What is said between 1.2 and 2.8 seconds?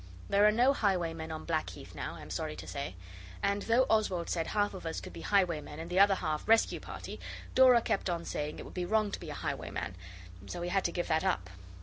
on Blackheath now, I am sorry to